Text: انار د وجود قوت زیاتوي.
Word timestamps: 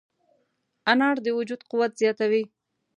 انار 0.91 1.15
د 1.25 1.27
وجود 1.37 1.61
قوت 1.69 1.91
زیاتوي. 2.01 2.43